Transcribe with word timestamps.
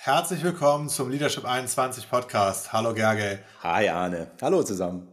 Herzlich 0.00 0.44
willkommen 0.44 0.88
zum 0.88 1.10
Leadership 1.10 1.44
21 1.44 2.08
Podcast. 2.08 2.72
Hallo 2.72 2.94
Gerge. 2.94 3.40
Hi 3.64 3.88
Arne. 3.88 4.30
Hallo 4.40 4.62
zusammen. 4.62 5.08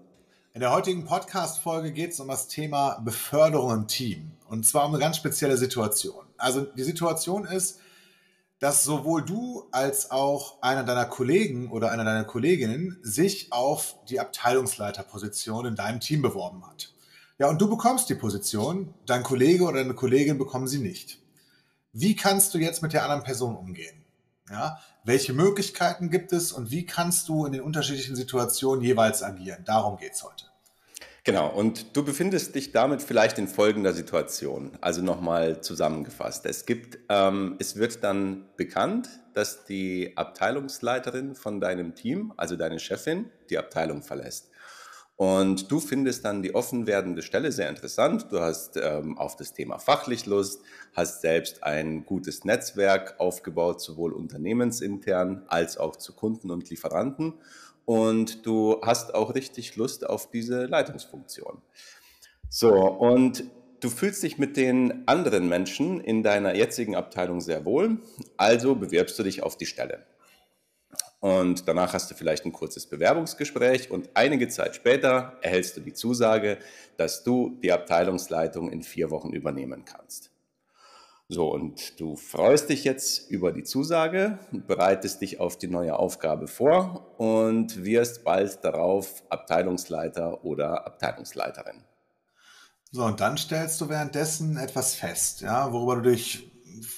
In 0.53 0.59
der 0.59 0.71
heutigen 0.71 1.05
Podcast-Folge 1.05 1.91
geht 1.91 2.11
es 2.11 2.19
um 2.19 2.27
das 2.27 2.47
Thema 2.47 2.99
Beförderung 3.03 3.73
im 3.73 3.87
Team. 3.87 4.33
Und 4.47 4.63
zwar 4.63 4.85
um 4.85 4.93
eine 4.93 4.99
ganz 4.99 5.17
spezielle 5.17 5.57
Situation. 5.57 6.23
Also 6.37 6.61
die 6.61 6.83
Situation 6.83 7.45
ist, 7.45 7.79
dass 8.59 8.83
sowohl 8.83 9.25
du 9.25 9.67
als 9.71 10.11
auch 10.11 10.61
einer 10.61 10.83
deiner 10.83 11.05
Kollegen 11.05 11.71
oder 11.71 11.91
einer 11.91 12.05
deiner 12.05 12.23
Kolleginnen 12.23 12.99
sich 13.01 13.51
auf 13.51 13.95
die 14.07 14.19
Abteilungsleiterposition 14.19 15.65
in 15.65 15.75
deinem 15.75 15.99
Team 15.99 16.21
beworben 16.21 16.63
hat. 16.65 16.93
Ja, 17.39 17.49
und 17.49 17.59
du 17.59 17.67
bekommst 17.67 18.07
die 18.09 18.15
Position, 18.15 18.93
dein 19.07 19.23
Kollege 19.23 19.63
oder 19.63 19.79
deine 19.79 19.95
Kollegin 19.95 20.37
bekommen 20.37 20.67
sie 20.67 20.79
nicht. 20.79 21.17
Wie 21.91 22.15
kannst 22.15 22.53
du 22.53 22.59
jetzt 22.59 22.83
mit 22.83 22.93
der 22.93 23.01
anderen 23.01 23.23
Person 23.23 23.55
umgehen? 23.55 24.04
Ja, 24.49 24.79
welche 25.03 25.33
Möglichkeiten 25.33 26.11
gibt 26.11 26.31
es 26.31 26.51
und 26.51 26.69
wie 26.69 26.85
kannst 26.85 27.27
du 27.29 27.45
in 27.45 27.53
den 27.53 27.61
unterschiedlichen 27.61 28.15
Situationen 28.15 28.83
jeweils 28.83 29.23
agieren? 29.23 29.63
Darum 29.65 29.97
geht 29.97 30.13
es 30.13 30.23
heute. 30.23 30.45
Genau, 31.23 31.47
und 31.47 31.97
du 31.97 32.05
befindest 32.05 32.53
dich 32.53 32.71
damit 32.71 33.01
vielleicht 33.01 33.39
in 33.39 33.47
folgender 33.47 33.93
Situation. 33.93 34.77
Also 34.79 35.01
nochmal 35.01 35.61
zusammengefasst. 35.61 36.45
Es 36.45 36.67
gibt, 36.67 36.99
ähm, 37.09 37.55
es 37.57 37.77
wird 37.77 38.03
dann 38.03 38.45
bekannt, 38.57 39.09
dass 39.33 39.65
die 39.65 40.13
Abteilungsleiterin 40.15 41.33
von 41.33 41.59
deinem 41.59 41.95
Team, 41.95 42.31
also 42.37 42.55
deine 42.55 42.77
Chefin, 42.77 43.31
die 43.49 43.57
Abteilung 43.57 44.03
verlässt. 44.03 44.51
Und 45.17 45.71
du 45.71 45.79
findest 45.79 46.25
dann 46.25 46.43
die 46.43 46.53
offen 46.53 46.87
werdende 46.87 47.21
Stelle 47.21 47.51
sehr 47.53 47.69
interessant. 47.69 48.27
Du 48.31 48.41
hast 48.41 48.75
ähm, 48.75 49.17
auf 49.17 49.37
das 49.37 49.53
Thema 49.53 49.79
fachlich 49.79 50.25
Lust, 50.25 50.61
hast 50.93 51.21
selbst 51.21 51.63
ein 51.63 52.05
gutes 52.05 52.43
Netzwerk 52.43 53.15
aufgebaut, 53.17 53.79
sowohl 53.79 54.11
unternehmensintern 54.11 55.43
als 55.47 55.77
auch 55.77 55.95
zu 55.95 56.13
Kunden 56.13 56.51
und 56.51 56.69
Lieferanten. 56.69 57.35
Und 57.85 58.45
du 58.45 58.81
hast 58.81 59.15
auch 59.15 59.35
richtig 59.35 59.77
Lust 59.77 60.05
auf 60.05 60.29
diese 60.29 60.65
Leitungsfunktion. 60.65 61.61
So, 62.49 62.73
und 62.73 63.45
du 63.79 63.89
fühlst 63.89 64.21
dich 64.23 64.37
mit 64.37 64.57
den 64.57 65.07
anderen 65.07 65.47
Menschen 65.47 66.01
in 66.01 66.23
deiner 66.23 66.55
jetzigen 66.55 66.95
Abteilung 66.95 67.39
sehr 67.39 67.63
wohl, 67.63 67.99
also 68.35 68.75
bewirbst 68.75 69.17
du 69.17 69.23
dich 69.23 69.43
auf 69.43 69.57
die 69.57 69.65
Stelle. 69.65 70.05
Und 71.25 71.67
danach 71.67 71.93
hast 71.93 72.11
du 72.11 72.13
vielleicht 72.13 72.45
ein 72.45 72.51
kurzes 72.51 72.85
Bewerbungsgespräch 72.85 73.89
und 73.89 74.11
einige 74.13 74.47
Zeit 74.47 74.75
später 74.75 75.39
erhältst 75.41 75.75
du 75.75 75.81
die 75.81 75.93
Zusage, 75.93 76.59
dass 76.97 77.23
du 77.23 77.57
die 77.63 77.71
Abteilungsleitung 77.71 78.71
in 78.71 78.83
vier 78.83 79.09
Wochen 79.09 79.31
übernehmen 79.31 79.85
kannst. 79.85 80.29
So, 81.27 81.51
und 81.51 81.99
du 81.99 82.15
freust 82.15 82.69
dich 82.69 82.83
jetzt 82.83 83.31
über 83.31 83.51
die 83.51 83.63
Zusage, 83.63 84.37
bereitest 84.51 85.19
dich 85.21 85.39
auf 85.39 85.57
die 85.57 85.67
neue 85.67 85.97
Aufgabe 85.97 86.47
vor 86.47 87.19
und 87.19 87.83
wirst 87.83 88.23
bald 88.23 88.63
darauf 88.63 89.23
Abteilungsleiter 89.29 90.45
oder 90.45 90.85
Abteilungsleiterin. 90.85 91.83
So, 92.91 93.03
und 93.03 93.19
dann 93.19 93.35
stellst 93.39 93.81
du 93.81 93.89
währenddessen 93.89 94.57
etwas 94.57 94.93
fest, 94.93 95.41
ja, 95.41 95.73
worüber 95.73 95.95
du 95.95 96.11
dich, 96.11 96.51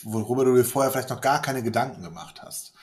worüber 0.04 0.44
du 0.44 0.54
dir 0.54 0.66
vorher 0.66 0.92
vielleicht 0.92 1.12
noch 1.12 1.22
gar 1.22 1.42
keine 1.42 1.64
Gedanken 1.64 2.04
gemacht 2.04 2.42
hast. 2.42 2.74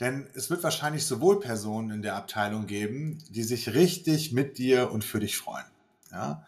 Denn 0.00 0.28
es 0.34 0.50
wird 0.50 0.62
wahrscheinlich 0.62 1.06
sowohl 1.06 1.40
Personen 1.40 1.90
in 1.90 2.02
der 2.02 2.16
Abteilung 2.16 2.66
geben, 2.66 3.22
die 3.30 3.44
sich 3.44 3.74
richtig 3.74 4.32
mit 4.32 4.58
dir 4.58 4.90
und 4.90 5.04
für 5.04 5.20
dich 5.20 5.36
freuen. 5.36 5.66
Ja? 6.10 6.46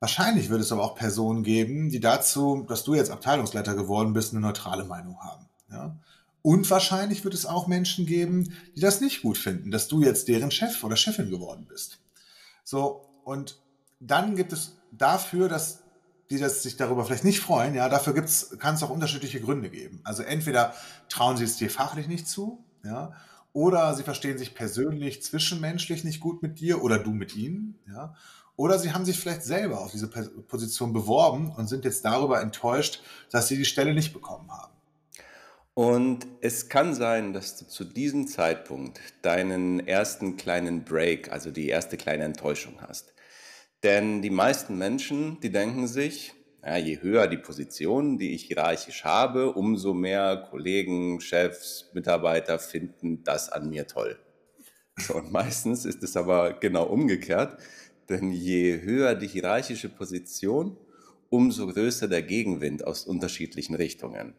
Wahrscheinlich 0.00 0.50
wird 0.50 0.60
es 0.60 0.70
aber 0.70 0.84
auch 0.84 0.94
Personen 0.94 1.42
geben, 1.42 1.90
die 1.90 2.00
dazu, 2.00 2.66
dass 2.68 2.84
du 2.84 2.94
jetzt 2.94 3.10
Abteilungsleiter 3.10 3.74
geworden 3.74 4.12
bist, 4.12 4.32
eine 4.32 4.40
neutrale 4.40 4.84
Meinung 4.84 5.18
haben. 5.20 5.46
Ja? 5.70 5.96
Und 6.42 6.70
wahrscheinlich 6.70 7.24
wird 7.24 7.34
es 7.34 7.46
auch 7.46 7.66
Menschen 7.66 8.06
geben, 8.06 8.52
die 8.76 8.80
das 8.80 9.00
nicht 9.00 9.22
gut 9.22 9.38
finden, 9.38 9.70
dass 9.70 9.88
du 9.88 10.02
jetzt 10.02 10.28
deren 10.28 10.50
Chef 10.50 10.84
oder 10.84 10.96
Chefin 10.96 11.30
geworden 11.30 11.66
bist. 11.68 11.98
So, 12.64 13.08
und 13.24 13.58
dann 13.98 14.36
gibt 14.36 14.52
es 14.52 14.76
dafür, 14.92 15.48
dass 15.48 15.82
die 16.30 16.38
das 16.38 16.62
sich 16.62 16.76
darüber 16.76 17.04
vielleicht 17.04 17.24
nicht 17.24 17.40
freuen, 17.40 17.74
ja, 17.74 17.88
dafür 17.88 18.14
gibt's, 18.14 18.56
kann 18.58 18.74
es 18.74 18.82
auch 18.82 18.90
unterschiedliche 18.90 19.40
Gründe 19.40 19.70
geben. 19.70 20.00
Also 20.04 20.22
entweder 20.22 20.74
trauen 21.08 21.36
sie 21.36 21.44
es 21.44 21.56
dir 21.56 21.70
fachlich 21.70 22.08
nicht 22.08 22.28
zu, 22.28 22.64
ja, 22.84 23.12
oder 23.52 23.94
sie 23.94 24.02
verstehen 24.02 24.38
sich 24.38 24.54
persönlich, 24.54 25.22
zwischenmenschlich 25.22 26.04
nicht 26.04 26.20
gut 26.20 26.42
mit 26.42 26.60
dir 26.60 26.82
oder 26.82 26.98
du 26.98 27.12
mit 27.12 27.34
ihnen, 27.34 27.78
ja, 27.88 28.14
oder 28.56 28.78
sie 28.78 28.92
haben 28.92 29.04
sich 29.04 29.18
vielleicht 29.18 29.44
selber 29.44 29.80
auf 29.80 29.92
diese 29.92 30.08
Position 30.08 30.92
beworben 30.92 31.52
und 31.52 31.68
sind 31.68 31.84
jetzt 31.84 32.04
darüber 32.04 32.42
enttäuscht, 32.42 33.00
dass 33.30 33.46
sie 33.46 33.56
die 33.56 33.64
Stelle 33.64 33.94
nicht 33.94 34.12
bekommen 34.12 34.50
haben. 34.50 34.72
Und 35.74 36.26
es 36.40 36.68
kann 36.68 36.92
sein, 36.92 37.32
dass 37.32 37.56
du 37.56 37.68
zu 37.68 37.84
diesem 37.84 38.26
Zeitpunkt 38.26 38.98
deinen 39.22 39.86
ersten 39.86 40.36
kleinen 40.36 40.82
Break, 40.82 41.30
also 41.30 41.52
die 41.52 41.68
erste 41.68 41.96
kleine 41.96 42.24
Enttäuschung 42.24 42.74
hast. 42.80 43.14
Denn 43.82 44.22
die 44.22 44.30
meisten 44.30 44.76
Menschen, 44.76 45.38
die 45.40 45.50
denken 45.50 45.86
sich, 45.86 46.34
ja, 46.64 46.76
je 46.76 47.00
höher 47.00 47.28
die 47.28 47.38
Position, 47.38 48.18
die 48.18 48.34
ich 48.34 48.44
hierarchisch 48.44 49.04
habe, 49.04 49.52
umso 49.52 49.94
mehr 49.94 50.48
Kollegen, 50.50 51.20
Chefs, 51.20 51.90
Mitarbeiter 51.94 52.58
finden 52.58 53.22
das 53.22 53.48
an 53.48 53.70
mir 53.70 53.86
toll. 53.86 54.18
Und 55.14 55.30
meistens 55.30 55.84
ist 55.84 56.02
es 56.02 56.16
aber 56.16 56.54
genau 56.54 56.84
umgekehrt, 56.86 57.56
denn 58.08 58.32
je 58.32 58.80
höher 58.80 59.14
die 59.14 59.28
hierarchische 59.28 59.88
Position, 59.88 60.76
umso 61.30 61.66
größer 61.68 62.08
der 62.08 62.22
Gegenwind 62.22 62.84
aus 62.86 63.04
unterschiedlichen 63.04 63.76
Richtungen. 63.76 64.34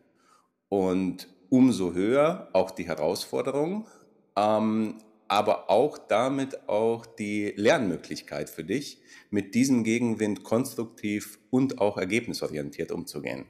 Und 0.68 1.28
umso 1.50 1.94
höher 1.94 2.50
auch 2.54 2.72
die 2.72 2.88
Herausforderung, 2.88 3.88
ähm, 4.36 4.98
aber 5.30 5.70
auch 5.70 5.98
damit 5.98 6.68
auch 6.68 7.06
die 7.06 7.54
Lernmöglichkeit 7.56 8.50
für 8.50 8.64
dich, 8.64 9.02
mit 9.30 9.56
diesem 9.56 9.84
Gegenwind 9.84 10.44
konstruktiv 10.44 11.40
und 11.52 11.80
auch 11.80 11.98
ergebnisorientiert 11.98 12.92
umzugehen. 12.92 13.46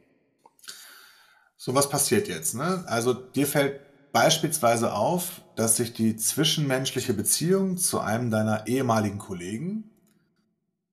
So, 1.55 1.73
was 1.73 1.89
passiert 1.89 2.27
jetzt? 2.27 2.53
Ne? 2.53 2.83
Also 2.87 3.13
dir 3.13 3.47
fällt 3.47 3.79
beispielsweise 4.11 4.93
auf, 4.93 5.41
dass 5.55 5.77
sich 5.77 5.93
die 5.93 6.15
zwischenmenschliche 6.15 7.13
Beziehung 7.13 7.77
zu 7.77 7.99
einem 7.99 8.29
deiner 8.29 8.67
ehemaligen 8.67 9.17
Kollegen, 9.17 9.89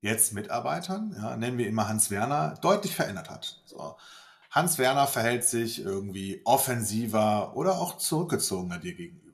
jetzt 0.00 0.34
Mitarbeitern, 0.34 1.14
ja, 1.16 1.36
nennen 1.36 1.58
wir 1.58 1.70
mal 1.72 1.88
Hans 1.88 2.10
Werner, 2.10 2.54
deutlich 2.62 2.94
verändert 2.94 3.28
hat. 3.28 3.62
So. 3.66 3.96
Hans 4.50 4.78
Werner 4.78 5.06
verhält 5.06 5.44
sich 5.44 5.80
irgendwie 5.82 6.42
offensiver 6.44 7.56
oder 7.56 7.78
auch 7.78 7.98
zurückgezogener 7.98 8.78
dir 8.78 8.94
gegenüber 8.94 9.25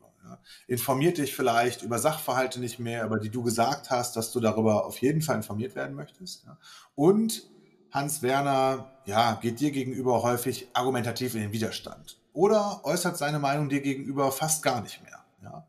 informiert 0.67 1.19
dich 1.19 1.35
vielleicht 1.35 1.83
über 1.83 1.99
Sachverhalte 1.99 2.61
nicht 2.61 2.79
mehr, 2.79 3.05
über 3.05 3.19
die 3.19 3.31
du 3.31 3.43
gesagt 3.43 3.91
hast, 3.91 4.17
dass 4.17 4.33
du 4.33 4.41
darüber 4.41 4.87
auf 4.87 4.99
jeden 4.99 5.23
Fall 5.23 5.37
informiert 5.37 5.75
werden 5.75 5.95
möchtest. 5.95 6.45
Ja. 6.45 6.59
Und 6.95 7.49
Hans 7.91 8.23
Werner, 8.23 8.91
ja, 9.05 9.35
geht 9.35 9.61
dir 9.61 9.71
gegenüber 9.71 10.23
häufig 10.23 10.69
argumentativ 10.73 11.35
in 11.35 11.43
den 11.43 11.53
Widerstand 11.53 12.19
oder 12.33 12.81
äußert 12.85 13.19
seine 13.19 13.39
Meinung 13.39 13.69
dir 13.69 13.81
gegenüber 13.81 14.33
fast 14.33 14.63
gar 14.63 14.81
nicht 14.81 15.03
mehr. 15.03 15.25
Ja. 15.43 15.67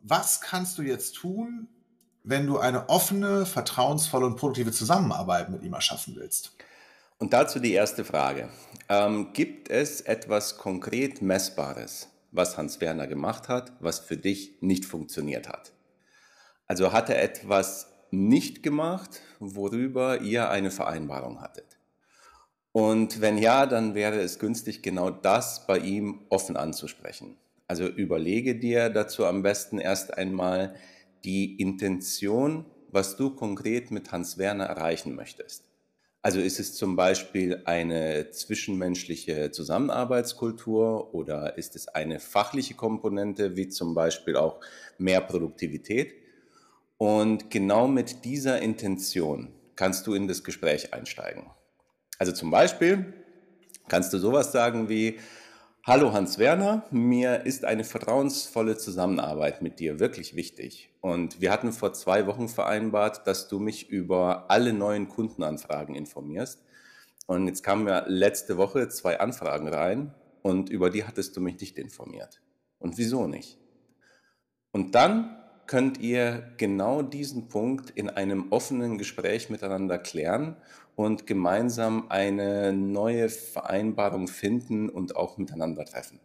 Was 0.00 0.40
kannst 0.40 0.78
du 0.78 0.82
jetzt 0.82 1.16
tun, 1.16 1.68
wenn 2.22 2.46
du 2.46 2.58
eine 2.58 2.88
offene, 2.88 3.44
vertrauensvolle 3.44 4.26
und 4.26 4.36
produktive 4.36 4.70
Zusammenarbeit 4.70 5.50
mit 5.50 5.62
ihm 5.62 5.72
erschaffen 5.72 6.14
willst? 6.16 6.56
Und 7.18 7.32
dazu 7.32 7.58
die 7.58 7.72
erste 7.72 8.04
Frage. 8.04 8.50
Ähm, 8.88 9.32
gibt 9.32 9.70
es 9.70 10.00
etwas 10.00 10.58
konkret 10.58 11.22
Messbares, 11.22 12.08
was 12.34 12.58
Hans 12.58 12.80
Werner 12.80 13.06
gemacht 13.06 13.48
hat, 13.48 13.72
was 13.80 14.00
für 14.00 14.16
dich 14.16 14.58
nicht 14.60 14.84
funktioniert 14.84 15.48
hat. 15.48 15.72
Also 16.66 16.92
hat 16.92 17.08
er 17.08 17.22
etwas 17.22 17.92
nicht 18.10 18.62
gemacht, 18.62 19.20
worüber 19.38 20.20
ihr 20.20 20.50
eine 20.50 20.70
Vereinbarung 20.70 21.40
hattet. 21.40 21.78
Und 22.72 23.20
wenn 23.20 23.38
ja, 23.38 23.66
dann 23.66 23.94
wäre 23.94 24.20
es 24.20 24.38
günstig, 24.38 24.82
genau 24.82 25.10
das 25.10 25.66
bei 25.66 25.78
ihm 25.78 26.26
offen 26.28 26.56
anzusprechen. 26.56 27.36
Also 27.68 27.86
überlege 27.86 28.56
dir 28.56 28.90
dazu 28.90 29.24
am 29.26 29.42
besten 29.42 29.78
erst 29.78 30.14
einmal 30.18 30.74
die 31.24 31.54
Intention, 31.60 32.66
was 32.90 33.16
du 33.16 33.30
konkret 33.30 33.90
mit 33.90 34.12
Hans 34.12 34.38
Werner 34.38 34.64
erreichen 34.64 35.14
möchtest. 35.14 35.64
Also 36.24 36.40
ist 36.40 36.58
es 36.58 36.74
zum 36.74 36.96
Beispiel 36.96 37.60
eine 37.66 38.30
zwischenmenschliche 38.30 39.50
Zusammenarbeitskultur 39.50 41.12
oder 41.12 41.58
ist 41.58 41.76
es 41.76 41.86
eine 41.88 42.18
fachliche 42.18 42.72
Komponente, 42.72 43.56
wie 43.56 43.68
zum 43.68 43.94
Beispiel 43.94 44.34
auch 44.36 44.58
mehr 44.96 45.20
Produktivität? 45.20 46.14
Und 46.96 47.50
genau 47.50 47.88
mit 47.88 48.24
dieser 48.24 48.62
Intention 48.62 49.52
kannst 49.76 50.06
du 50.06 50.14
in 50.14 50.26
das 50.26 50.42
Gespräch 50.42 50.94
einsteigen. 50.94 51.50
Also 52.18 52.32
zum 52.32 52.50
Beispiel 52.50 53.12
kannst 53.88 54.10
du 54.14 54.16
sowas 54.16 54.50
sagen 54.50 54.88
wie, 54.88 55.18
Hallo 55.82 56.14
Hans 56.14 56.38
Werner, 56.38 56.86
mir 56.90 57.44
ist 57.44 57.66
eine 57.66 57.84
vertrauensvolle 57.84 58.78
Zusammenarbeit 58.78 59.60
mit 59.60 59.78
dir 59.78 60.00
wirklich 60.00 60.34
wichtig. 60.34 60.88
Und 61.04 61.42
wir 61.42 61.52
hatten 61.52 61.74
vor 61.74 61.92
zwei 61.92 62.26
Wochen 62.26 62.48
vereinbart, 62.48 63.26
dass 63.26 63.46
du 63.46 63.58
mich 63.58 63.90
über 63.90 64.50
alle 64.50 64.72
neuen 64.72 65.10
Kundenanfragen 65.10 65.94
informierst. 65.94 66.64
Und 67.26 67.46
jetzt 67.46 67.62
kamen 67.62 67.86
ja 67.86 68.04
letzte 68.06 68.56
Woche 68.56 68.88
zwei 68.88 69.20
Anfragen 69.20 69.68
rein 69.68 70.14
und 70.40 70.70
über 70.70 70.88
die 70.88 71.04
hattest 71.04 71.36
du 71.36 71.42
mich 71.42 71.60
nicht 71.60 71.76
informiert. 71.76 72.40
Und 72.78 72.96
wieso 72.96 73.26
nicht? 73.26 73.58
Und 74.72 74.94
dann 74.94 75.36
könnt 75.66 76.00
ihr 76.00 76.54
genau 76.56 77.02
diesen 77.02 77.48
Punkt 77.48 77.90
in 77.90 78.08
einem 78.08 78.50
offenen 78.50 78.96
Gespräch 78.96 79.50
miteinander 79.50 79.98
klären 79.98 80.56
und 80.96 81.26
gemeinsam 81.26 82.06
eine 82.08 82.72
neue 82.72 83.28
Vereinbarung 83.28 84.26
finden 84.26 84.88
und 84.88 85.16
auch 85.16 85.36
miteinander 85.36 85.84
treffen. 85.84 86.18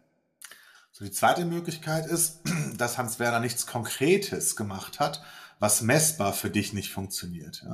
So, 1.00 1.06
die 1.06 1.12
zweite 1.12 1.46
Möglichkeit 1.46 2.06
ist, 2.08 2.42
dass 2.78 2.98
Hans 2.98 3.20
Werner 3.20 3.40
nichts 3.40 3.66
Konkretes 3.66 4.58
gemacht 4.58 5.00
hat, 5.00 5.22
was 5.58 5.82
messbar 5.82 6.34
für 6.34 6.50
dich 6.50 6.74
nicht 6.74 6.92
funktioniert. 6.92 7.64
Ja? 7.64 7.72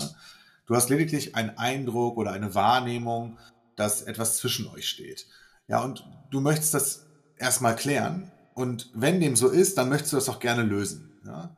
Du 0.68 0.76
hast 0.76 0.90
lediglich 0.90 1.36
einen 1.36 1.58
Eindruck 1.58 2.18
oder 2.18 2.32
eine 2.32 2.54
Wahrnehmung, 2.54 3.40
dass 3.76 4.04
etwas 4.04 4.38
zwischen 4.38 4.68
euch 4.68 4.88
steht. 4.88 5.28
Ja, 5.68 5.84
und 5.84 6.08
du 6.30 6.40
möchtest 6.40 6.76
das 6.76 7.06
erstmal 7.38 7.76
klären. 7.76 8.32
Und 8.54 8.92
wenn 8.94 9.20
dem 9.20 9.36
so 9.36 9.50
ist, 9.50 9.78
dann 9.78 9.90
möchtest 9.90 10.14
du 10.14 10.18
das 10.18 10.30
auch 10.30 10.40
gerne 10.40 10.62
lösen. 10.62 11.12
Ja? 11.26 11.56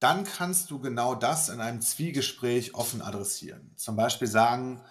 Dann 0.00 0.24
kannst 0.24 0.70
du 0.70 0.78
genau 0.80 1.14
das 1.14 1.48
in 1.48 1.60
einem 1.60 1.80
Zwiegespräch 1.80 2.74
offen 2.74 3.00
adressieren. 3.00 3.72
Zum 3.76 3.96
Beispiel 3.96 4.28
sagen, 4.28 4.82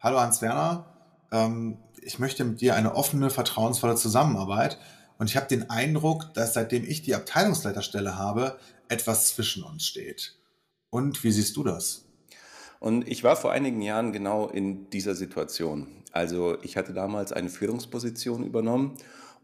hallo 0.00 0.18
Hans 0.18 0.40
Werner, 0.40 0.86
ähm, 1.30 1.78
ich 2.00 2.18
möchte 2.18 2.44
mit 2.44 2.60
dir 2.62 2.74
eine 2.74 2.94
offene, 2.94 3.30
vertrauensvolle 3.30 3.96
Zusammenarbeit. 3.96 4.78
Und 5.18 5.30
ich 5.30 5.36
habe 5.36 5.46
den 5.46 5.70
Eindruck, 5.70 6.34
dass 6.34 6.54
seitdem 6.54 6.84
ich 6.84 7.02
die 7.02 7.14
Abteilungsleiterstelle 7.14 8.16
habe, 8.18 8.58
etwas 8.88 9.34
zwischen 9.34 9.62
uns 9.62 9.86
steht. 9.86 10.34
Und 10.90 11.24
wie 11.24 11.32
siehst 11.32 11.56
du 11.56 11.64
das? 11.64 12.04
Und 12.78 13.08
ich 13.08 13.24
war 13.24 13.36
vor 13.36 13.52
einigen 13.52 13.80
Jahren 13.80 14.12
genau 14.12 14.48
in 14.48 14.90
dieser 14.90 15.14
Situation. 15.14 15.88
Also 16.12 16.58
ich 16.62 16.76
hatte 16.76 16.92
damals 16.92 17.32
eine 17.32 17.48
Führungsposition 17.48 18.44
übernommen 18.44 18.96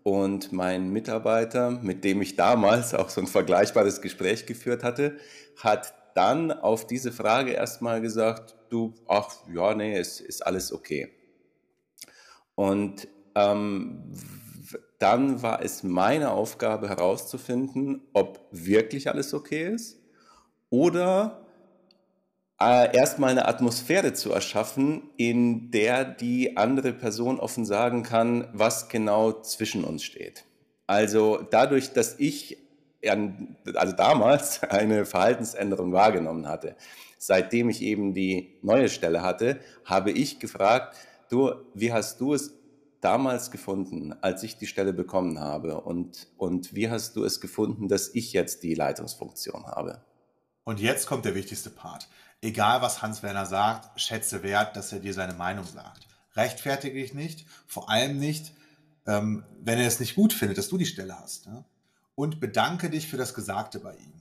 und 0.03 0.53
mein 0.53 0.91
Mitarbeiter, 0.91 1.71
mit 1.71 2.05
dem 2.05 2.23
ich 2.23 2.37
damals 2.37 2.95
auch 2.95 3.09
so 3.09 3.21
ein 3.21 3.27
vergleichbares 3.27 4.01
Gespräch 4.01 4.47
geführt 4.47 4.83
hatte, 4.83 5.17
hat 5.57 5.95
dann 6.15 6.51
auf 6.51 6.87
diese 6.87 7.13
Frage 7.13 7.53
erstmal 7.53 8.01
gesagt, 8.01 8.57
du, 8.69 8.95
ach 9.09 9.35
ja, 9.53 9.75
nee, 9.75 9.97
es 9.97 10.21
ist 10.21 10.47
alles 10.47 10.73
okay. 10.73 11.11
Und 12.55 13.09
ähm, 13.35 14.13
dann 14.99 15.43
war 15.43 15.63
es 15.63 15.83
meine 15.83 16.31
Aufgabe 16.31 16.89
herauszufinden, 16.89 18.03
ob 18.13 18.41
wirklich 18.51 19.09
alles 19.09 19.35
okay 19.35 19.73
ist 19.73 19.99
oder 20.71 21.47
äh, 22.61 22.97
erstmal 22.97 23.31
eine 23.31 23.49
Atmosphäre 23.49 24.13
zu 24.13 24.33
erschaffen, 24.33 25.11
in 25.17 25.71
der 25.71 26.05
die 26.05 26.57
andere 26.57 26.93
Person 26.93 27.41
offen 27.41 27.65
sagen 27.65 28.03
kann, 28.03 28.49
was 28.53 28.89
genau 28.89 29.33
zwischen 29.43 29.85
uns 29.85 30.05
steht. 30.05 30.45
Also 30.87 31.41
dadurch, 31.51 31.93
dass 31.93 32.19
ich 32.19 32.59
also 33.75 33.97
damals 33.97 34.63
eine 34.71 35.05
Verhaltensänderung 35.05 35.93
wahrgenommen 35.93 36.47
hatte, 36.47 36.77
seitdem 37.19 37.69
ich 37.69 37.83
eben 37.83 38.15
die 38.15 38.59
neue 38.63 38.89
Stelle 38.89 39.23
hatte, 39.23 39.61
habe 39.85 40.11
ich 40.13 40.39
gefragt, 40.39 40.97
du, 41.31 41.53
wie 41.75 41.93
hast 41.93 42.21
du 42.21 42.35
es 42.35 42.55
damals 43.03 43.51
gefunden, 43.51 44.15
als 44.23 44.43
ich 44.43 44.57
die 44.57 44.67
Stelle 44.67 44.95
bekommen 44.95 45.39
habe? 45.39 45.81
Und, 45.83 46.29
und 46.39 46.75
wie 46.75 46.89
hast 46.89 47.17
du 47.17 47.25
es 47.25 47.41
gefunden, 47.41 47.89
dass 47.89 48.09
ich 48.15 48.33
jetzt 48.33 48.63
die 48.63 48.75
Leitungsfunktion 48.75 49.67
habe? 49.67 50.03
Und 50.65 50.81
jetzt 50.81 51.07
kommt 51.07 51.25
der 51.27 51.35
wichtigste 51.35 51.71
Part. 51.71 52.09
Egal, 52.41 52.81
was 52.81 53.03
Hans-Werner 53.03 53.47
sagt, 53.47 54.01
schätze 54.01 54.43
wert, 54.43 54.77
dass 54.77 54.93
er 54.93 55.01
dir 55.01 55.13
seine 55.13 55.35
Meinung 55.35 55.67
sagt. 55.67 56.07
Rechtfertige 56.35 57.01
dich 57.01 57.13
nicht, 57.13 57.47
vor 57.67 57.91
allem 57.91 58.19
nicht, 58.19 58.55
ähm, 59.07 59.45
wenn 59.61 59.79
er 59.79 59.87
es 59.87 60.01
nicht 60.01 60.15
gut 60.15 60.33
findet, 60.33 60.59
dass 60.59 60.69
du 60.69 60.79
die 60.79 60.87
Stelle 60.87 61.19
hast. 61.19 61.47
Ja? 61.47 61.65
Und 62.15 62.41
bedanke 62.41 62.89
dich 62.89 63.09
für 63.09 63.17
das 63.17 63.35
Gesagte 63.35 63.81
bei 63.81 63.95
ihm. 63.97 64.13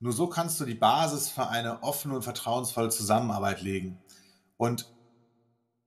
Nur 0.00 0.12
so 0.12 0.28
kannst 0.28 0.60
du 0.60 0.64
die 0.64 0.74
Basis 0.74 1.28
für 1.28 1.48
eine 1.48 1.82
offene 1.82 2.14
und 2.14 2.22
vertrauensvolle 2.22 2.90
Zusammenarbeit 2.90 3.62
legen. 3.62 3.98
Und 4.56 4.88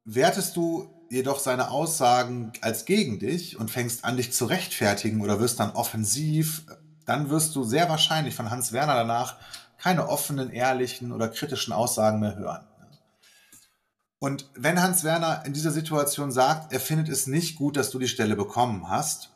wertest 0.05 0.55
du 0.55 0.89
jedoch 1.09 1.39
seine 1.39 1.71
Aussagen 1.71 2.53
als 2.61 2.85
gegen 2.85 3.19
dich 3.19 3.59
und 3.59 3.69
fängst 3.69 4.05
an, 4.05 4.17
dich 4.17 4.33
zu 4.33 4.45
rechtfertigen 4.45 5.21
oder 5.21 5.39
wirst 5.39 5.59
dann 5.59 5.71
offensiv, 5.71 6.63
dann 7.05 7.29
wirst 7.29 7.55
du 7.55 7.63
sehr 7.63 7.89
wahrscheinlich 7.89 8.35
von 8.35 8.49
Hans 8.49 8.71
Werner 8.71 8.95
danach 8.95 9.37
keine 9.77 10.07
offenen, 10.07 10.51
ehrlichen 10.51 11.11
oder 11.11 11.27
kritischen 11.27 11.73
Aussagen 11.73 12.19
mehr 12.19 12.35
hören. 12.35 12.65
Und 14.19 14.47
wenn 14.53 14.81
Hans 14.81 15.03
Werner 15.03 15.43
in 15.45 15.53
dieser 15.53 15.71
Situation 15.71 16.31
sagt, 16.31 16.71
er 16.71 16.79
findet 16.79 17.09
es 17.09 17.25
nicht 17.25 17.57
gut, 17.57 17.75
dass 17.75 17.89
du 17.89 17.97
die 17.97 18.07
Stelle 18.07 18.35
bekommen 18.35 18.87
hast, 18.87 19.31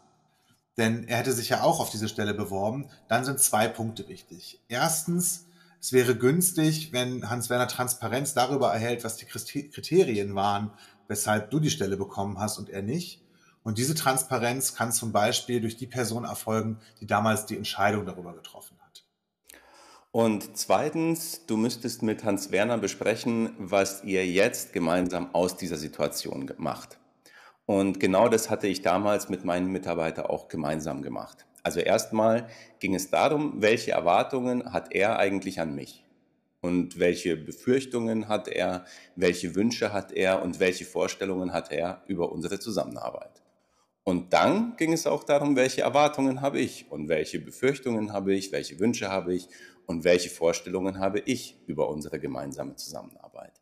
denn 0.78 1.08
er 1.08 1.18
hätte 1.18 1.34
sich 1.34 1.50
ja 1.50 1.64
auch 1.64 1.80
auf 1.80 1.90
diese 1.90 2.08
Stelle 2.08 2.36
beworben, 2.36 2.88
dann 3.08 3.26
sind 3.26 3.40
zwei 3.40 3.68
Punkte 3.68 4.08
wichtig. 4.08 4.62
Erstens, 4.68 5.46
es 5.86 5.94
wäre 5.94 6.16
günstig, 6.16 6.94
wenn 6.94 7.30
Hans 7.30 7.52
Werner 7.52 7.68
Transparenz 7.68 8.34
darüber 8.34 8.74
erhält, 8.74 9.04
was 9.04 9.18
die 9.18 9.28
Kriterien 9.28 10.34
waren, 10.34 10.72
weshalb 11.08 11.52
du 11.52 11.60
die 11.60 11.70
Stelle 11.70 11.96
bekommen 11.96 12.40
hast 12.40 12.58
und 12.58 12.72
er 12.72 12.82
nicht. 12.82 13.22
Und 13.62 13.78
diese 13.78 13.94
Transparenz 13.94 14.74
kann 14.74 14.92
zum 14.92 15.12
Beispiel 15.12 15.62
durch 15.62 15.78
die 15.78 15.86
Person 15.86 16.24
erfolgen, 16.24 16.80
die 17.02 17.06
damals 17.06 17.46
die 17.46 17.56
Entscheidung 17.56 18.04
darüber 18.08 18.34
getroffen 18.34 18.80
hat. 18.84 19.04
Und 20.12 20.58
zweitens, 20.58 21.46
du 21.46 21.56
müsstest 21.56 22.02
mit 22.02 22.24
Hans 22.24 22.50
Werner 22.50 22.80
besprechen, 22.80 23.52
was 23.60 24.04
ihr 24.04 24.26
jetzt 24.26 24.74
gemeinsam 24.74 25.36
aus 25.36 25.56
dieser 25.56 25.78
Situation 25.78 26.52
macht. 26.58 26.98
Und 27.68 28.00
genau 28.00 28.28
das 28.28 28.50
hatte 28.50 28.66
ich 28.66 28.82
damals 28.82 29.30
mit 29.30 29.46
meinen 29.46 29.72
Mitarbeitern 29.72 30.26
auch 30.26 30.48
gemeinsam 30.48 31.04
gemacht. 31.04 31.46
Also 31.66 31.80
erstmal 31.80 32.48
ging 32.80 32.94
es 32.94 33.10
darum, 33.10 33.62
welche 33.62 33.92
Erwartungen 33.92 34.72
hat 34.72 34.94
er 34.94 35.18
eigentlich 35.18 35.60
an 35.60 35.74
mich? 35.74 36.06
und 36.66 36.98
welche 36.98 37.38
Befürchtungen 37.38 38.28
hat 38.28 38.48
er, 38.48 38.86
welche 39.16 39.54
Wünsche 39.54 39.94
hat 39.94 40.12
er 40.12 40.42
und 40.42 40.60
welche 40.60 40.84
Vorstellungen 40.84 41.54
hat 41.54 41.72
er 41.72 42.02
über 42.08 42.32
unsere 42.32 42.60
Zusammenarbeit. 42.60 43.44
Und 44.04 44.34
dann 44.34 44.76
ging 44.76 44.92
es 44.92 45.06
auch 45.06 45.24
darum, 45.24 45.56
welche 45.56 45.82
Erwartungen 45.82 46.42
habe 46.42 46.60
ich 46.60 46.92
und 46.92 47.08
welche 47.08 47.40
Befürchtungen 47.40 48.14
habe 48.14 48.34
ich, 48.34 48.52
welche 48.52 48.80
Wünsche 48.80 49.10
habe 49.10 49.36
ich 49.36 49.48
und 49.86 50.04
welche 50.04 50.30
Vorstellungen 50.30 51.00
habe 51.00 51.20
ich 51.20 51.56
über 51.68 51.88
unsere 51.88 52.20
gemeinsame 52.20 52.76
Zusammenarbeit. 52.76 53.54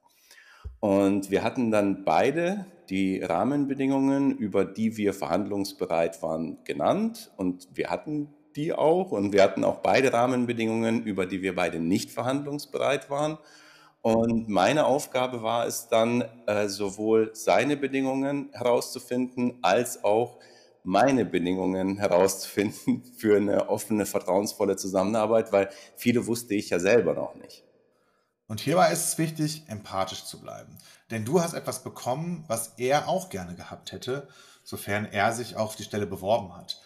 Und 0.79 1.29
wir 1.29 1.43
hatten 1.43 1.71
dann 1.71 2.05
beide 2.05 2.65
die 2.93 3.23
Rahmenbedingungen, 3.23 4.37
über 4.37 4.65
die 4.65 4.97
wir 4.97 5.15
verhandlungsbereit 5.15 6.21
waren, 6.21 6.63
genannt. 6.63 7.31
Und 7.37 7.67
wir 7.73 7.89
hatten 7.89 8.31
die 8.55 8.71
auch. 8.71 9.11
Und 9.11 9.33
wir 9.33 9.41
hatten 9.41 9.63
auch 9.63 9.79
beide 9.79 10.13
Rahmenbedingungen, 10.13 11.03
über 11.03 11.25
die 11.25 11.41
wir 11.41 11.55
beide 11.55 11.79
nicht 11.79 12.11
verhandlungsbereit 12.11 13.09
waren. 13.09 13.39
Und 14.03 14.47
meine 14.47 14.85
Aufgabe 14.85 15.41
war 15.41 15.65
es 15.65 15.87
dann, 15.87 16.23
äh, 16.45 16.67
sowohl 16.67 17.31
seine 17.33 17.77
Bedingungen 17.77 18.49
herauszufinden, 18.51 19.57
als 19.63 20.03
auch 20.03 20.37
meine 20.83 21.25
Bedingungen 21.25 21.97
herauszufinden 21.97 23.01
für 23.17 23.37
eine 23.37 23.69
offene, 23.69 24.05
vertrauensvolle 24.05 24.75
Zusammenarbeit, 24.75 25.51
weil 25.51 25.69
viele 25.95 26.27
wusste 26.27 26.53
ich 26.53 26.69
ja 26.69 26.77
selber 26.77 27.15
noch 27.15 27.33
nicht. 27.33 27.63
Und 28.53 28.59
hierbei 28.59 28.91
ist 28.91 29.07
es 29.07 29.17
wichtig, 29.17 29.63
empathisch 29.65 30.25
zu 30.25 30.39
bleiben. 30.39 30.77
Denn 31.09 31.25
du 31.25 31.41
hast 31.41 31.55
etwas 31.55 31.83
bekommen, 31.83 32.43
was 32.47 32.73
er 32.77 33.07
auch 33.07 33.29
gerne 33.29 33.55
gehabt 33.55 33.91
hätte, 33.91 34.27
sofern 34.63 35.05
er 35.05 35.33
sich 35.33 35.55
auf 35.55 35.75
die 35.75 35.81
Stelle 35.81 36.05
beworben 36.05 36.55
hat. 36.55 36.79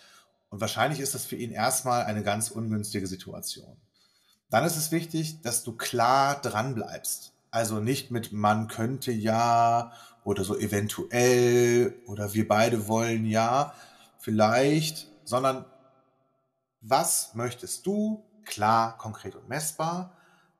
Und 0.49 0.61
wahrscheinlich 0.61 1.01
ist 1.01 1.13
das 1.13 1.25
für 1.25 1.35
ihn 1.35 1.51
erstmal 1.51 2.05
eine 2.05 2.23
ganz 2.23 2.51
ungünstige 2.51 3.05
Situation. 3.05 3.75
Dann 4.49 4.63
ist 4.63 4.77
es 4.77 4.93
wichtig, 4.93 5.41
dass 5.41 5.65
du 5.65 5.75
klar 5.75 6.41
dran 6.41 6.73
bleibst. 6.73 7.33
Also 7.51 7.81
nicht 7.81 8.11
mit 8.11 8.31
man 8.31 8.69
könnte 8.69 9.11
ja 9.11 9.91
oder 10.23 10.45
so 10.45 10.57
eventuell 10.57 11.95
oder 12.05 12.33
wir 12.33 12.47
beide 12.47 12.87
wollen 12.87 13.25
ja, 13.25 13.73
vielleicht, 14.19 15.09
sondern 15.25 15.65
was 16.79 17.33
möchtest 17.33 17.85
du? 17.85 18.23
Klar, 18.45 18.97
konkret 18.97 19.35
und 19.35 19.49
messbar. 19.49 20.13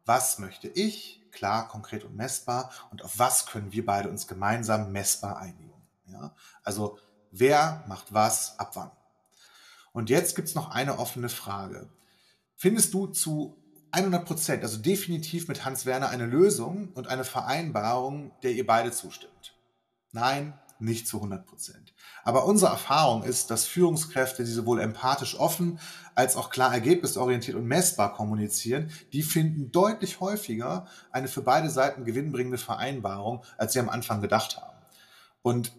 Was 0.08 0.40
möchte 0.40 0.70
ich? 0.70 1.22
Klar, 1.32 1.68
konkret 1.68 2.06
und 2.06 2.16
messbar. 2.16 2.72
Und 2.92 3.04
auf 3.04 3.20
was 3.20 3.46
können 3.46 3.74
wir 3.74 3.86
beide 3.86 4.10
uns 4.10 4.26
gemeinsam 4.26 4.94
messbar 4.94 5.38
einigen? 5.38 5.74
Ja? 6.08 6.34
Also 6.64 6.98
wer 7.32 7.84
macht 7.88 8.14
was 8.14 8.58
ab 8.58 8.72
wann? 8.76 8.92
Und 9.92 10.10
jetzt 10.10 10.36
gibt 10.36 10.48
es 10.48 10.56
noch 10.56 10.72
eine 10.72 10.98
offene 10.98 11.28
Frage. 11.28 11.90
Findest 12.56 12.94
du 12.94 13.08
zu 13.08 13.62
100 13.92 14.26
Prozent, 14.26 14.64
also 14.64 14.78
definitiv 14.78 15.50
mit 15.50 15.66
Hans 15.66 15.86
Werner 15.86 16.10
eine 16.10 16.26
Lösung 16.26 16.90
und 16.94 17.08
eine 17.08 17.26
Vereinbarung, 17.26 18.32
der 18.44 18.54
ihr 18.54 18.66
beide 18.66 18.92
zustimmt? 18.92 19.58
Nein, 20.14 20.58
nicht 20.80 21.08
zu 21.08 21.18
100 21.18 21.46
Prozent. 21.46 21.94
Aber 22.24 22.46
unsere 22.46 22.72
Erfahrung 22.72 23.24
ist, 23.24 23.50
dass 23.52 23.66
Führungskräfte, 23.66 24.44
die 24.44 24.52
sowohl 24.52 24.80
empathisch 24.80 25.40
offen 25.40 25.80
als 26.16 26.36
auch 26.36 26.50
klar 26.50 26.74
ergebnisorientiert 26.74 27.56
und 27.56 27.66
messbar 27.66 28.14
kommunizieren, 28.14 28.92
die 29.14 29.24
finden 29.24 29.72
deutlich 29.72 30.20
häufiger 30.20 30.88
eine 31.12 31.28
für 31.28 31.42
beide 31.42 31.70
Seiten 31.70 32.06
gewinnbringende 32.06 32.58
Vereinbarung, 32.58 33.44
als 33.58 33.74
sie 33.74 33.80
am 33.80 33.90
Anfang 33.90 34.22
gedacht 34.22 34.58
haben. 34.58 34.78
Und 35.42 35.72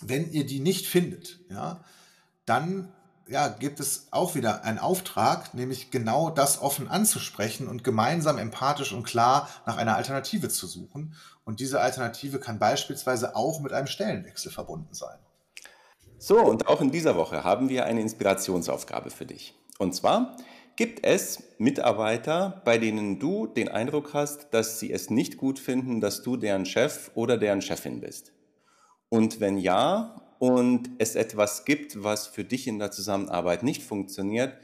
wenn 0.00 0.30
ihr 0.30 0.46
die 0.46 0.60
nicht 0.60 0.86
findet, 0.86 1.40
ja, 1.50 1.84
dann 2.44 2.92
ja, 3.28 3.48
gibt 3.48 3.80
es 3.80 4.08
auch 4.10 4.34
wieder 4.34 4.64
einen 4.64 4.78
Auftrag, 4.78 5.52
nämlich 5.54 5.90
genau 5.90 6.30
das 6.30 6.60
offen 6.60 6.88
anzusprechen 6.88 7.68
und 7.68 7.84
gemeinsam 7.84 8.38
empathisch 8.38 8.92
und 8.92 9.04
klar 9.04 9.48
nach 9.66 9.76
einer 9.76 9.96
Alternative 9.96 10.48
zu 10.48 10.66
suchen. 10.66 11.14
Und 11.44 11.60
diese 11.60 11.80
Alternative 11.80 12.38
kann 12.38 12.58
beispielsweise 12.58 13.36
auch 13.36 13.60
mit 13.60 13.72
einem 13.72 13.86
Stellenwechsel 13.86 14.50
verbunden 14.50 14.94
sein. 14.94 15.18
So, 16.18 16.40
und 16.40 16.66
auch 16.66 16.80
in 16.80 16.90
dieser 16.90 17.16
Woche 17.16 17.44
haben 17.44 17.68
wir 17.68 17.84
eine 17.84 18.00
Inspirationsaufgabe 18.00 19.10
für 19.10 19.26
dich. 19.26 19.54
Und 19.78 19.94
zwar 19.94 20.36
gibt 20.76 21.04
es 21.04 21.42
Mitarbeiter, 21.58 22.62
bei 22.64 22.78
denen 22.78 23.18
du 23.18 23.46
den 23.46 23.68
Eindruck 23.68 24.14
hast, 24.14 24.48
dass 24.52 24.80
sie 24.80 24.92
es 24.92 25.10
nicht 25.10 25.36
gut 25.36 25.58
finden, 25.58 26.00
dass 26.00 26.22
du 26.22 26.36
deren 26.36 26.66
Chef 26.66 27.10
oder 27.14 27.36
deren 27.36 27.62
Chefin 27.62 28.00
bist. 28.00 28.32
Und 29.08 29.40
wenn 29.40 29.58
ja, 29.58 30.20
und 30.38 30.90
es 30.98 31.14
etwas 31.14 31.64
gibt, 31.64 32.02
was 32.02 32.26
für 32.26 32.44
dich 32.44 32.66
in 32.66 32.78
der 32.78 32.90
Zusammenarbeit 32.90 33.62
nicht 33.62 33.82
funktioniert, 33.82 34.54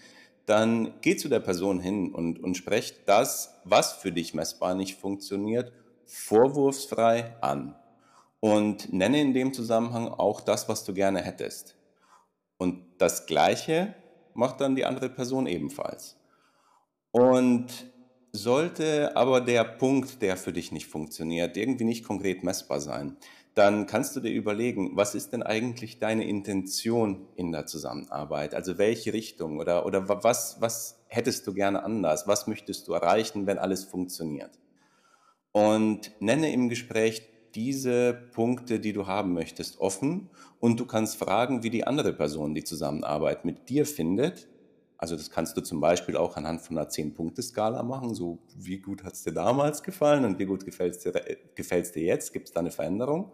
dann 0.46 0.94
geh 1.00 1.16
zu 1.16 1.28
der 1.28 1.40
Person 1.40 1.80
hin 1.80 2.12
und, 2.12 2.42
und 2.42 2.56
sprech 2.56 3.04
das, 3.06 3.60
was 3.64 3.92
für 3.92 4.12
dich 4.12 4.34
messbar 4.34 4.74
nicht 4.74 4.98
funktioniert, 4.98 5.72
vorwurfsfrei 6.06 7.34
an. 7.40 7.74
Und 8.40 8.92
nenne 8.92 9.20
in 9.20 9.32
dem 9.32 9.54
Zusammenhang 9.54 10.08
auch 10.08 10.42
das, 10.42 10.68
was 10.68 10.84
du 10.84 10.92
gerne 10.92 11.22
hättest. 11.22 11.76
Und 12.58 12.84
das 12.98 13.26
Gleiche 13.26 13.94
macht 14.34 14.60
dann 14.60 14.76
die 14.76 14.84
andere 14.84 15.08
Person 15.08 15.46
ebenfalls. 15.46 16.16
Und 17.10 17.68
sollte 18.32 19.16
aber 19.16 19.40
der 19.40 19.64
Punkt, 19.64 20.20
der 20.20 20.36
für 20.36 20.52
dich 20.52 20.72
nicht 20.72 20.88
funktioniert, 20.88 21.56
irgendwie 21.56 21.84
nicht 21.84 22.04
konkret 22.04 22.42
messbar 22.42 22.80
sein, 22.80 23.16
dann 23.54 23.86
kannst 23.86 24.16
du 24.16 24.20
dir 24.20 24.32
überlegen, 24.32 24.96
was 24.96 25.14
ist 25.14 25.32
denn 25.32 25.42
eigentlich 25.42 25.98
deine 25.98 26.26
Intention 26.26 27.28
in 27.36 27.52
der 27.52 27.66
Zusammenarbeit? 27.66 28.54
Also 28.54 28.78
welche 28.78 29.12
Richtung 29.12 29.58
oder, 29.58 29.86
oder 29.86 30.08
was, 30.08 30.60
was 30.60 31.04
hättest 31.06 31.46
du 31.46 31.54
gerne 31.54 31.84
anders? 31.84 32.26
Was 32.26 32.48
möchtest 32.48 32.88
du 32.88 32.92
erreichen, 32.92 33.46
wenn 33.46 33.58
alles 33.58 33.84
funktioniert? 33.84 34.58
Und 35.52 36.10
nenne 36.20 36.52
im 36.52 36.68
Gespräch 36.68 37.22
diese 37.54 38.12
Punkte, 38.32 38.80
die 38.80 38.92
du 38.92 39.06
haben 39.06 39.32
möchtest, 39.32 39.78
offen 39.78 40.30
und 40.58 40.80
du 40.80 40.86
kannst 40.86 41.16
fragen, 41.16 41.62
wie 41.62 41.70
die 41.70 41.86
andere 41.86 42.12
Person 42.12 42.56
die 42.56 42.64
Zusammenarbeit 42.64 43.44
mit 43.44 43.68
dir 43.68 43.86
findet 43.86 44.48
also 44.98 45.16
das 45.16 45.30
kannst 45.30 45.56
du 45.56 45.60
zum 45.60 45.80
Beispiel 45.80 46.16
auch 46.16 46.36
anhand 46.36 46.60
von 46.60 46.78
einer 46.78 46.88
10-Punkte-Skala 46.88 47.82
machen, 47.82 48.14
so 48.14 48.38
wie 48.56 48.78
gut 48.78 49.04
hat 49.04 49.14
es 49.14 49.22
dir 49.22 49.32
damals 49.32 49.82
gefallen 49.82 50.24
und 50.24 50.38
wie 50.38 50.46
gut 50.46 50.64
gefällt 50.64 50.96
es 50.96 51.02
dir, 51.02 51.12
dir 51.12 52.02
jetzt, 52.02 52.32
gibt 52.32 52.48
es 52.48 52.54
da 52.54 52.60
eine 52.60 52.70
Veränderung? 52.70 53.32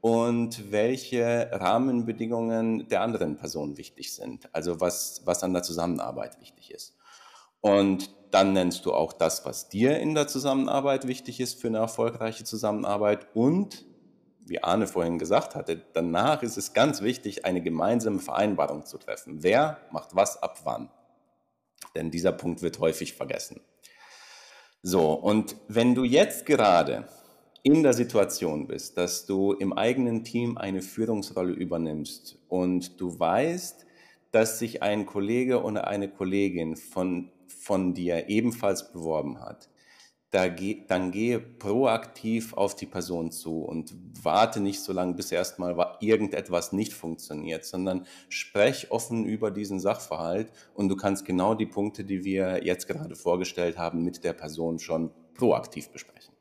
Und 0.00 0.70
welche 0.70 1.48
Rahmenbedingungen 1.52 2.88
der 2.88 3.00
anderen 3.00 3.36
Person 3.36 3.78
wichtig 3.78 4.12
sind, 4.12 4.54
also 4.54 4.80
was, 4.80 5.22
was 5.24 5.42
an 5.42 5.54
der 5.54 5.62
Zusammenarbeit 5.62 6.40
wichtig 6.40 6.72
ist. 6.72 6.94
Und 7.60 8.14
dann 8.30 8.52
nennst 8.52 8.84
du 8.84 8.92
auch 8.92 9.12
das, 9.12 9.46
was 9.46 9.68
dir 9.70 9.98
in 9.98 10.14
der 10.14 10.26
Zusammenarbeit 10.26 11.06
wichtig 11.06 11.40
ist 11.40 11.60
für 11.60 11.68
eine 11.68 11.78
erfolgreiche 11.78 12.44
Zusammenarbeit 12.44 13.28
und 13.34 13.86
wie 14.46 14.62
Arne 14.62 14.86
vorhin 14.86 15.18
gesagt 15.18 15.54
hatte, 15.54 15.82
danach 15.92 16.42
ist 16.42 16.56
es 16.56 16.72
ganz 16.72 17.00
wichtig, 17.02 17.44
eine 17.44 17.62
gemeinsame 17.62 18.18
Vereinbarung 18.18 18.84
zu 18.84 18.98
treffen. 18.98 19.42
Wer 19.42 19.78
macht 19.90 20.14
was 20.14 20.42
ab 20.42 20.60
wann? 20.64 20.90
Denn 21.94 22.10
dieser 22.10 22.32
Punkt 22.32 22.62
wird 22.62 22.78
häufig 22.78 23.14
vergessen. 23.14 23.60
So, 24.82 25.12
und 25.14 25.56
wenn 25.68 25.94
du 25.94 26.04
jetzt 26.04 26.44
gerade 26.44 27.08
in 27.62 27.82
der 27.82 27.94
Situation 27.94 28.66
bist, 28.66 28.98
dass 28.98 29.24
du 29.24 29.52
im 29.54 29.72
eigenen 29.72 30.24
Team 30.24 30.58
eine 30.58 30.82
Führungsrolle 30.82 31.54
übernimmst 31.54 32.38
und 32.48 33.00
du 33.00 33.18
weißt, 33.18 33.86
dass 34.30 34.58
sich 34.58 34.82
ein 34.82 35.06
Kollege 35.06 35.62
oder 35.62 35.86
eine 35.86 36.10
Kollegin 36.10 36.76
von, 36.76 37.30
von 37.46 37.94
dir 37.94 38.28
ebenfalls 38.28 38.92
beworben 38.92 39.40
hat, 39.40 39.70
da 40.34 40.48
ge 40.48 40.84
dann 40.88 41.12
gehe 41.12 41.38
proaktiv 41.38 42.54
auf 42.54 42.74
die 42.74 42.86
Person 42.86 43.30
zu 43.30 43.62
und 43.62 43.94
warte 44.22 44.58
nicht 44.58 44.80
so 44.80 44.92
lange, 44.92 45.14
bis 45.14 45.30
erstmal 45.30 45.96
irgendetwas 46.00 46.72
nicht 46.72 46.92
funktioniert, 46.92 47.64
sondern 47.64 48.04
sprech 48.28 48.90
offen 48.90 49.24
über 49.24 49.52
diesen 49.52 49.78
Sachverhalt 49.78 50.50
und 50.74 50.88
du 50.88 50.96
kannst 50.96 51.24
genau 51.24 51.54
die 51.54 51.66
Punkte, 51.66 52.04
die 52.04 52.24
wir 52.24 52.64
jetzt 52.64 52.88
gerade 52.88 53.14
vorgestellt 53.14 53.78
haben, 53.78 54.02
mit 54.02 54.24
der 54.24 54.32
Person 54.32 54.80
schon 54.80 55.12
proaktiv 55.34 55.90
besprechen. 55.90 56.34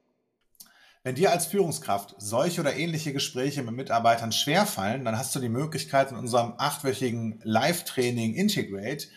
Wenn 1.04 1.16
dir 1.16 1.32
als 1.32 1.46
Führungskraft 1.46 2.16
solche 2.18 2.62
oder 2.62 2.76
ähnliche 2.76 3.14
Gespräche 3.14 3.62
mit 3.62 3.76
Mitarbeitern 3.76 4.32
schwerfallen, 4.32 5.06
dann 5.06 5.18
hast 5.18 5.36
du 5.36 5.40
die 5.40 5.50
Möglichkeit 5.50 6.12
in 6.12 6.18
unserem 6.18 6.54
achtwöchigen 6.58 7.42
Live-Training 7.44 8.34
Integrate 8.34 9.08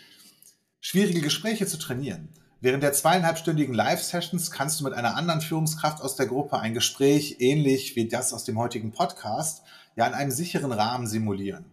schwierige 0.81 1.23
Gespräche 1.23 1.67
zu 1.67 1.79
trainieren. 1.79 2.29
Während 2.61 2.83
der 2.83 2.95
zweieinhalbstündigen 2.95 3.75
Live-Sessions 3.75 4.51
kannst 4.51 4.81
du 4.81 4.85
mit 4.85 4.95
einer 4.95 5.15
anderen 5.15 5.43
Führungskraft 5.43 6.03
aus 6.03 6.17
der 6.17 6.25
Gruppe 6.25 6.59
ein 6.59 6.73
Gespräch, 6.73 7.37
ähnlich 7.39 7.97
wie 7.97 8.09
das 8.09 8.33
aus 8.33 8.45
dem 8.45 8.59
heutigen 8.59 8.93
Podcast, 8.93 9.63
ja 9.95 10.07
in 10.07 10.15
einem 10.15 10.31
sicheren 10.31 10.73
Rahmen 10.73 11.07
simulieren. 11.07 11.67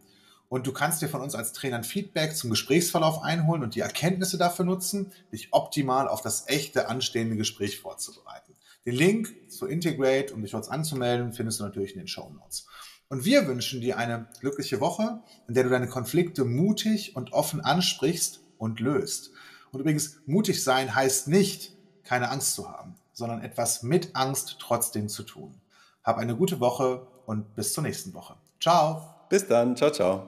Und 0.49 0.67
du 0.67 0.73
kannst 0.73 1.01
dir 1.01 1.07
von 1.07 1.21
uns 1.21 1.35
als 1.35 1.53
Trainern 1.53 1.85
Feedback 1.85 2.35
zum 2.35 2.49
Gesprächsverlauf 2.49 3.23
einholen 3.23 3.63
und 3.63 3.75
die 3.75 3.79
Erkenntnisse 3.79 4.37
dafür 4.37 4.65
nutzen, 4.65 5.13
dich 5.31 5.47
optimal 5.51 6.09
auf 6.09 6.21
das 6.21 6.49
echte 6.49 6.89
anstehende 6.89 7.37
Gespräch 7.37 7.79
vorzubereiten. 7.79 8.53
Den 8.85 8.95
Link 8.95 9.49
zu 9.49 9.67
Integrate, 9.67 10.33
um 10.33 10.41
dich 10.41 10.51
dort 10.51 10.69
anzumelden, 10.69 11.31
findest 11.31 11.61
du 11.61 11.63
natürlich 11.63 11.93
in 11.93 11.99
den 11.99 12.07
Show 12.09 12.29
Notes. 12.29 12.67
Und 13.07 13.23
wir 13.23 13.47
wünschen 13.47 13.79
dir 13.79 13.97
eine 13.97 14.27
glückliche 14.41 14.81
Woche, 14.81 15.21
in 15.47 15.53
der 15.53 15.63
du 15.63 15.69
deine 15.69 15.87
Konflikte 15.87 16.43
mutig 16.43 17.15
und 17.15 17.31
offen 17.31 17.61
ansprichst 17.61 18.41
und 18.57 18.81
löst. 18.81 19.31
Und 19.73 19.79
übrigens, 19.79 20.19
mutig 20.25 20.63
sein 20.63 20.95
heißt 20.95 21.27
nicht, 21.27 21.75
keine 22.03 22.29
Angst 22.29 22.53
zu 22.53 22.69
haben, 22.69 22.95
sondern 23.11 23.41
etwas 23.41 23.83
mit 23.83 24.15
Angst 24.15 24.57
trotzdem 24.59 25.09
zu 25.09 25.23
tun. 25.23 25.59
Hab 26.03 26.17
eine 26.17 26.35
gute 26.35 26.59
Woche 26.59 27.07
und 27.25 27.55
bis 27.55 27.73
zur 27.73 27.83
nächsten 27.83 28.13
Woche. 28.13 28.35
Ciao. 28.61 29.15
Bis 29.29 29.47
dann. 29.47 29.75
Ciao, 29.75 29.91
ciao. 29.91 30.27